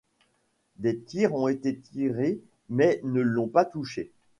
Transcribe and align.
Des 0.77 0.97
tirs 0.97 1.35
ont 1.35 1.47
été 1.47 1.77
tirés 1.79 2.41
mais 2.69 2.99
ne 3.03 3.21
l'ont 3.21 3.47
pas 3.49 3.65
touché. 3.65 4.11